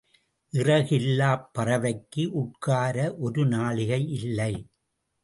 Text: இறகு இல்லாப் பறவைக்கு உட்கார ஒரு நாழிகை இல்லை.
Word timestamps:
இறகு 0.53 0.95
இல்லாப் 0.95 1.43
பறவைக்கு 1.53 2.23
உட்கார 2.33 3.13
ஒரு 3.19 3.45
நாழிகை 3.47 4.01
இல்லை. 4.19 4.53